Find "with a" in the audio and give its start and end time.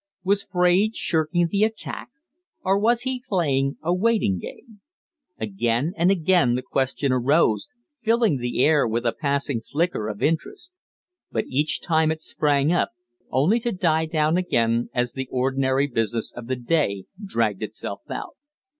8.87-9.11